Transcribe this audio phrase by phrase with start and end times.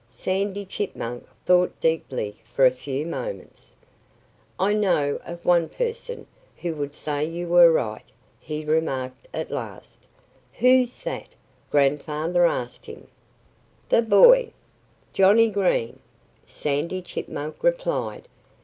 [0.09, 3.75] Sandy Chipmunk thought deeply for a few moments.
[4.59, 6.25] "I know of one person
[6.57, 8.01] who would say you were right,"
[8.39, 10.07] he remarked at last.
[10.53, 11.29] "Who's that?"
[11.69, 13.09] Grandfather asked him.
[13.89, 14.53] "The boy,
[15.13, 15.99] Johnnie Green!"
[16.47, 18.27] Sandy Chipmunk replied.